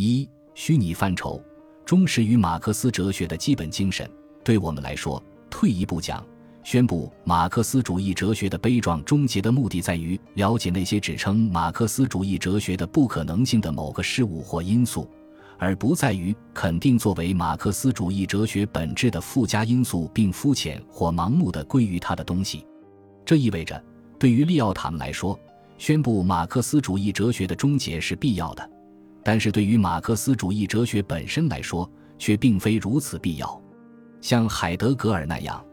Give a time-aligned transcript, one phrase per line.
[0.00, 1.42] 一、虚拟范畴，
[1.84, 4.08] 忠实于马克思哲学的基本精神。
[4.44, 6.24] 对我们来说，退一步讲，
[6.62, 15.10] 宣布马克思主义哲学的悲壮终结的目的，在于了解那些指称马克思主义哲学的不可能性的某个事物或因素，
[15.58, 22.64] 而不在于肯定作为马克思主义哲学本质的附加因素，并肤浅或盲目的归于它的东西。
[23.24, 23.84] 这意味着，
[24.16, 25.36] 对于利奥塔们来说，
[25.76, 28.62] 宣布马克思主义哲学的终结是必要的；
[29.22, 33.62] 但是对于马克思主义哲学本身来说，却并非如此必要。
[34.20, 35.64] 像海德格尔那样，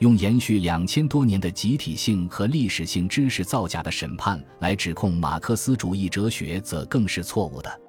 [0.00, 7.80] 用延续两千多年的集体性和历史性知识造假的审判来指控马克思主义哲学，则更是错误的。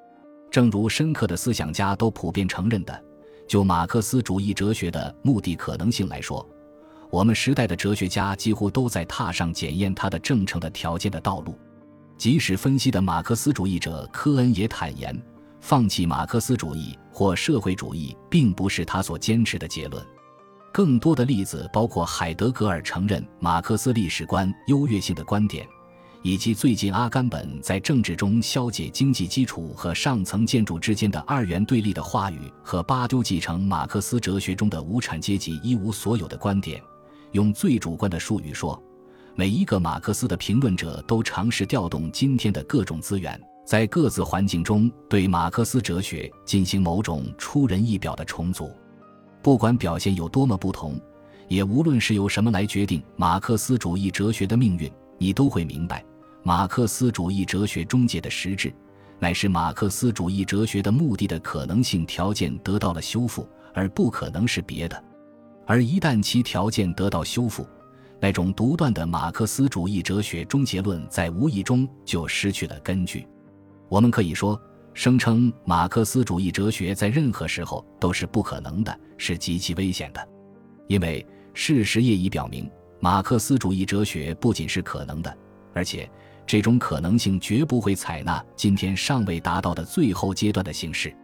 [0.49, 3.03] 正如深刻的思想家都普遍承认的，
[3.47, 6.47] 就马克思主义哲学的目的可能性来说。
[7.09, 11.57] 我们时代的哲学家几乎都在踏上检验它的正诚的条件的道路，
[12.17, 15.15] 即使分析的马克思主义者科恩也坦言，
[15.61, 20.03] 放弃马克思主义或社会主义并不是他所坚持的结论。
[20.73, 25.67] 更多的例子包括海德格尔承认马克思历史观优越性的观点，
[26.23, 36.81] 以及最近阿甘本在政治中消解经济基础和上层建筑之间的二元对立的话语，和巴丢继承马克思哲学中的无产阶级一无所有的观点。
[37.31, 38.81] 用最主观的术语说，
[39.39, 48.71] 每一个马克思的评论者都尝试调动今天的各种资源，在各自环境中对马克思哲学进行某种出人意表的重组。
[49.43, 50.99] 不管表现有多么不同，
[51.47, 56.03] 也无论是由什么来决定马克思主义哲学的命运，你都会明白，
[56.41, 58.73] 马克思主义哲学终结的实质，
[59.19, 65.03] 乃是马克思主义哲学的目的的可能性条件得到了修复，而不可能是别的。
[65.67, 67.67] 而一旦其条件得到修复，
[68.19, 73.27] 那种独断的马克思主义哲学终结论在无意中就失去了根据。
[73.89, 74.59] 我们可以说，
[74.93, 80.27] 声称马克思主义哲学在任何时候都是不可能的，是极其危险的，
[80.87, 85.37] 因为事实业已表明，马克思主义哲学不仅是可能的，
[85.73, 86.09] 而且
[86.45, 91.15] 这种可能性绝不会采纳今天尚未达到的最后阶段的形式。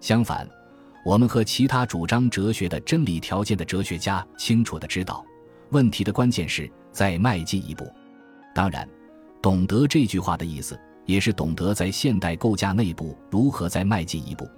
[0.00, 0.48] 相反。
[1.04, 5.26] 我们和其他主张哲学的真理条件的哲学家清楚地知道，
[5.72, 7.90] 问题的关键是再迈进一步。
[8.54, 8.88] 当然，
[9.40, 14.48] 懂得这句话的意思，也是懂得在现代构架内部如何再迈进一步，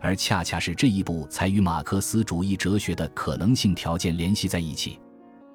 [0.00, 4.98] 而恰恰是这一步才与马克思主义哲学的可能性条件联系在一起。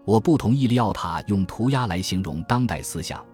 [0.03, 3.25] 我不同意利奥塔用涂鸦来形容当代思想，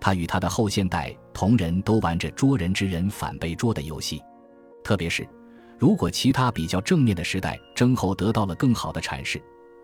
[0.00, 4.22] 他与他的后现代同仁都玩着捉人之人反被捉的游戏，
[4.82, 5.28] 特别是。
[5.78, 9.38] 如果其他比较正面的时代争后得到了更好的阐释，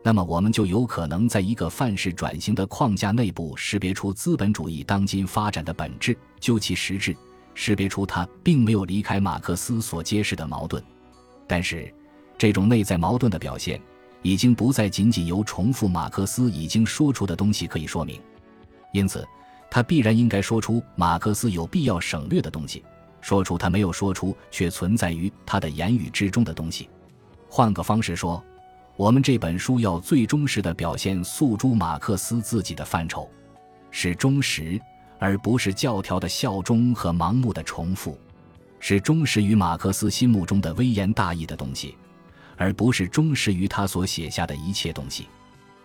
[0.05, 7.17] 那么我们就有可能在一个范式转型的框架内部识别出资本主义当今发展的本质，究其实质，
[7.55, 10.83] 识别出它并没有离开马克思所揭示的矛盾。
[11.47, 11.93] 但是，
[12.37, 13.81] 这种内在矛盾的表现，
[14.23, 18.21] 已经不再仅仅由重复马克思已经说出的东西可以说明，
[18.93, 19.25] 因此，
[19.71, 22.83] 他必然应该说出马克思有必要省略的东西。
[23.21, 26.91] 说出他没有说出却存在于他的言语之中的东西。
[27.49, 28.43] 换个方式说，
[28.97, 33.29] 我们这本书要最忠实的表现诉诸马克思自己的范畴，
[33.91, 34.79] 是忠实
[35.19, 38.19] 而不是教条的效忠和盲目的重复，
[38.79, 41.97] 是忠实于马克思心目中的微言大义的东西，
[42.59, 45.27] 而不是忠实于他所写下的一切东西。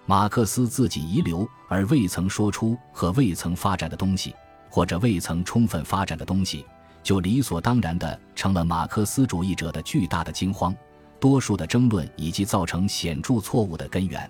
[0.05, 4.35] 马克思自己遗留而未曾说出和未曾发展的东西，
[4.69, 6.65] 或者未曾充分发展的东西。
[7.03, 10.75] 就理所当然地成了马克思主义者的巨大的惊慌、
[11.19, 14.29] 多数的争论以及造成显著错误的根源。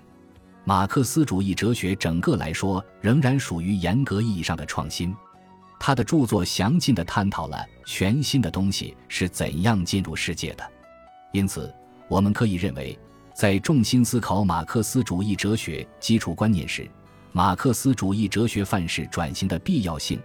[0.64, 5.14] 马克思主义哲学整个来说仍然属于严格意义上的创新。
[5.80, 10.70] 他的著作详尽地探讨了全新的东西是怎样进入世界的。
[11.32, 11.72] 因此，
[12.08, 12.98] 我们可以认为，
[13.32, 16.90] 在重心思考马克思主义哲学基础观念时，
[17.32, 20.20] 马克思主义哲学范式转型的必要性。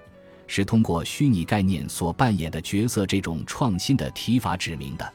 [0.45, 5.13] 是通过虚拟概念所扮演的角色这种创新的提法指明的。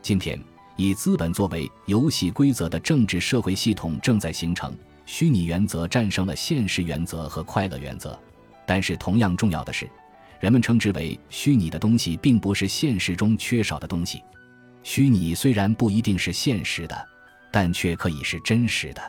[0.00, 0.42] 今天，
[0.82, 4.76] 以资本作为游戏规则的政治社会系统正在形成，
[5.06, 8.18] 虚拟原则战胜了现实原则和快乐原则。
[8.66, 9.88] 但是，同样重要的是，
[10.40, 14.24] 人们称之为虚拟的东西，并不是现实中缺少的东西。
[14.82, 17.08] 虚拟虽然不一定是现实的，
[17.52, 19.00] 但却可以是真实的。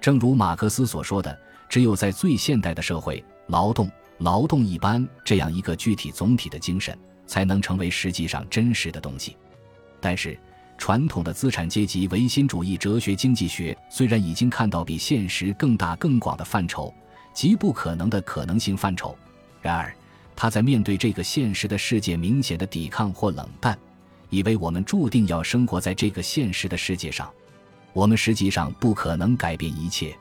[0.00, 1.36] 正如马克思所说的，
[1.68, 3.90] 只有在最现代的社会，劳动。
[4.18, 6.96] 劳动一般这样一个具体总体的精神，
[7.26, 9.36] 才能成为实际上真实的东西。
[10.00, 10.38] 但是，
[10.80, 16.92] 传统的资产阶级唯心主义哲学经济学虽然已经看到比现实更大更广的范畴，
[17.34, 19.14] 极不可能的可能性范畴，
[19.60, 19.94] 然而，
[20.34, 23.78] 他在面对这个现实的世界明显的抵抗或冷淡，
[24.30, 27.30] 以为我们注定要生活在这个现实的世界上，
[27.92, 30.16] 我们实际上不可能改变一切。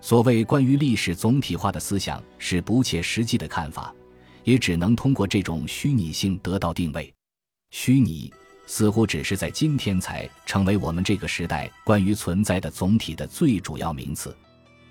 [0.00, 3.94] 所谓关于历史总体化的思想是不切实际的看法，
[4.42, 7.14] 也只能通过这种虚拟性得到定位。
[7.70, 8.30] 虚拟
[8.74, 14.34] 似乎只是在今天才成为我们这个时代关于存在的总体的最主要名词。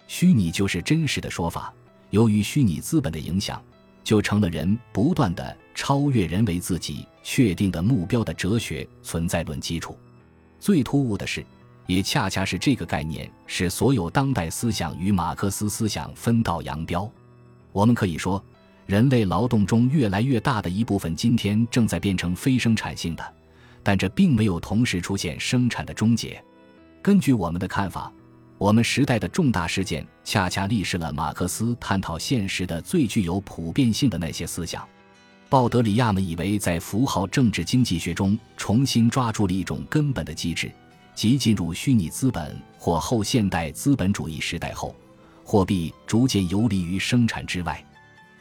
[0.06, 1.74] 虚拟就是真实的说法。
[2.12, 3.60] 由于虚拟资本的影响，
[4.04, 9.98] 就成了人不断的超越人为自己确定的目标的哲学存在论基础。
[10.60, 11.44] 最突兀的是。
[11.88, 17.12] 也恰恰是这个概念，使所有当代思想与马克思思想分道扬镳。
[17.72, 18.42] 我们可以说，
[18.86, 23.34] 人类劳动中越来越大的一部分，今天正在变成非生产性的，
[23.84, 26.44] 但这并没有同时出现生产的终结。
[27.02, 28.12] 根据我们的看法，
[28.58, 34.88] 我们时代的重大事件，恰恰历示了马克思探讨现实的最具有普遍性的那些思想。
[35.50, 40.72] 鲍德里亚们以为，在符号政治经济学中重新抓住了一种根本的机制。
[41.14, 44.96] 即进入虚拟资本或后现代资本主义时代后，
[45.44, 47.84] 货币逐渐游离于生产之外，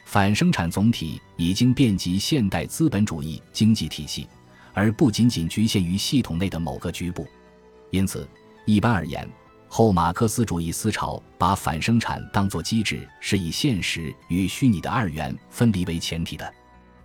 [0.05, 4.25] 反生产总体已经遍及现代资本主义经济体系，
[4.73, 7.27] 而不仅仅局限于系统内的某个局部。
[7.89, 8.27] 因此，
[8.65, 9.29] 一般而言，
[9.67, 16.53] 后马克思主义思潮把反生产当作机制，是以现实与虚拟的二元分离为前提的，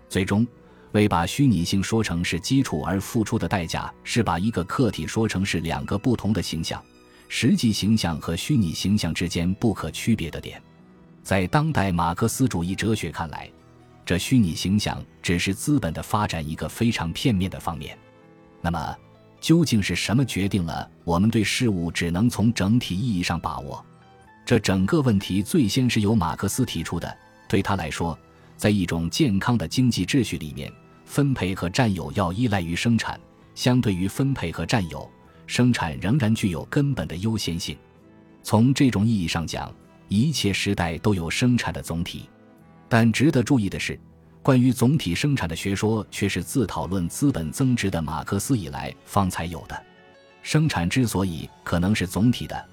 [0.08, 0.46] 最终。
[0.92, 6.82] 为把虚拟性说成是基础而付出的代价是把一个客体说成是两个不同的形象，
[7.28, 10.62] 实际形象和虚拟形象之间不可区别的点。
[11.22, 13.50] 在当代马克思主义哲学看来，
[14.06, 17.98] 这虚拟形象只是资本的发展一个非常片面的方面。
[18.62, 18.96] 那么，
[19.40, 23.84] 究竟是什么决定了我们对事物只能从整体意义上把握？
[24.44, 27.18] 这整个问题最先是由马克思提出的。
[27.48, 28.18] 对他来说，
[28.56, 30.72] 在一种健康的经济秩序里面。
[31.08, 33.18] 分配和占有要依赖于生产，
[33.54, 35.08] 相对于分配和占有，
[35.46, 37.78] 生产仍然具有根本的优先性。
[38.42, 39.72] 从这种意义上讲，
[40.08, 42.28] 一切时代都有生产的总体。
[42.88, 43.98] 但值得注意的是，
[44.42, 49.84] 关于总体生产的学说却是自讨论资本增值的马克思以来方才有的。
[50.42, 52.64] 生产之所以可能是总体的，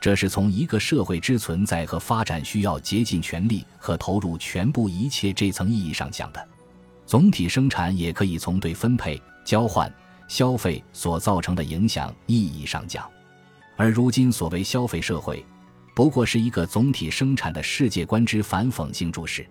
[0.00, 6.48] 这是从一个社会之存在和发展需要竭尽全力和投入全部一切这层意义上讲的。
[7.04, 9.92] 总体生产也可以从对分配、交换、
[10.28, 13.06] 消费所造成的影响意义上讲，
[13.76, 15.44] 而如今所谓消费社会，
[15.98, 19.44] 不过是一个总体生产的世界观之反讽性注释。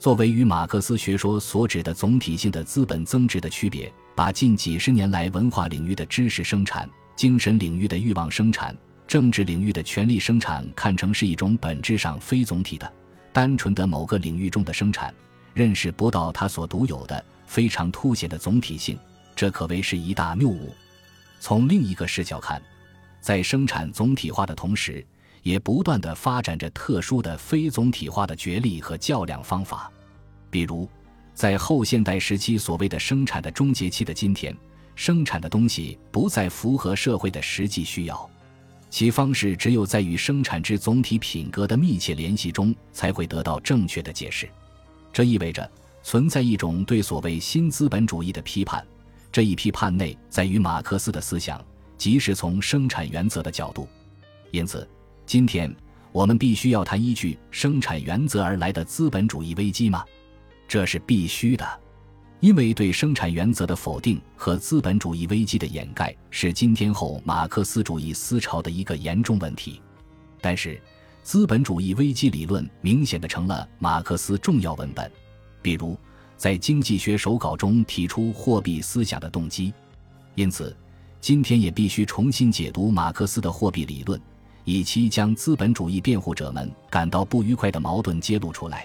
[0.00, 12.92] 作为与马克思学说所指的总体性的资本增值的区别，把近几十年来文化领域的知识生产、精神领域的欲望生产、政治领域的权力生产看成是一种本质上非总体的、
[13.32, 15.14] 单纯的某个领域中的生产。
[15.54, 18.98] 认识不到它所独有的、非常凸显的总体性，
[19.36, 20.74] 这可谓是一大谬误。
[21.38, 22.60] 从另一个视角看，
[23.20, 25.06] 在生产总体化的同时，
[25.46, 29.88] 也不断的发展着特殊的非总体化的角力和较量方法。
[30.50, 30.90] 比如，
[31.34, 34.52] 在后现代时期所谓的生产的终结期的今天，
[34.96, 38.28] 生产的东西不再符合社会的实际需要，
[38.90, 44.48] 其方式只有在与生产之总体品格的密切联系中，才会得到正确的解释。
[45.12, 45.70] 这意味着
[46.02, 48.84] 存在一种对所谓新资本主义的批判，
[49.30, 51.64] 这一批判内在于马克思的思想，
[51.96, 53.86] 即是从生产原则的角度。
[54.50, 54.88] 因此，
[55.26, 55.74] 今天
[56.12, 60.04] 我们必须要谈依据生产原则而来的资本主义危机吗？
[60.66, 61.66] 这是必须的，
[62.40, 69.82] 因为对生产原则的否定和资本主义危机的掩盖是今天后马克思主义思潮的一个严重问题。
[70.40, 70.80] 但是。
[71.22, 75.10] 资本主义危机理论明显的成了马克思重要文本，
[75.60, 75.98] 比如
[76.36, 79.74] 在经济学手稿中提出货币思想的动机。
[80.36, 80.76] 因此，
[81.20, 84.20] 今天也必须重新解读马克思的货币理论，
[84.66, 88.84] 以期将资本主义辩护者们感到不愉快的矛盾揭露出来，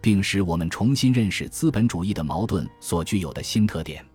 [0.00, 4.06] 并使我们重新认识资本主义的矛盾所具有的新特点。